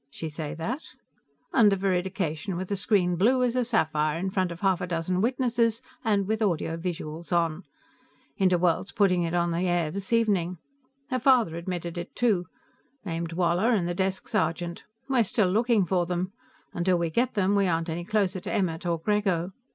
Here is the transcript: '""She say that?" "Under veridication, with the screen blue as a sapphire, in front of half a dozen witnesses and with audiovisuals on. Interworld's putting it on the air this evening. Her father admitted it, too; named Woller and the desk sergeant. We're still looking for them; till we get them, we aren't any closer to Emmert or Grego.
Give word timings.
'""She 0.09 0.29
say 0.29 0.55
that?" 0.55 0.81
"Under 1.53 1.75
veridication, 1.75 2.57
with 2.57 2.69
the 2.69 2.75
screen 2.75 3.17
blue 3.17 3.43
as 3.43 3.55
a 3.55 3.63
sapphire, 3.63 4.17
in 4.17 4.31
front 4.31 4.51
of 4.51 4.61
half 4.61 4.81
a 4.81 4.87
dozen 4.87 5.21
witnesses 5.21 5.79
and 6.03 6.25
with 6.25 6.39
audiovisuals 6.41 7.31
on. 7.31 7.65
Interworld's 8.39 8.91
putting 8.93 9.21
it 9.21 9.35
on 9.35 9.51
the 9.51 9.67
air 9.67 9.91
this 9.91 10.11
evening. 10.11 10.57
Her 11.11 11.19
father 11.19 11.55
admitted 11.55 11.99
it, 11.99 12.15
too; 12.15 12.47
named 13.05 13.33
Woller 13.33 13.69
and 13.69 13.87
the 13.87 13.93
desk 13.93 14.27
sergeant. 14.27 14.81
We're 15.07 15.23
still 15.23 15.51
looking 15.51 15.85
for 15.85 16.07
them; 16.07 16.31
till 16.83 16.97
we 16.97 17.11
get 17.11 17.35
them, 17.35 17.53
we 17.55 17.67
aren't 17.67 17.87
any 17.87 18.03
closer 18.03 18.39
to 18.39 18.51
Emmert 18.51 18.87
or 18.87 18.97
Grego. 18.97 19.51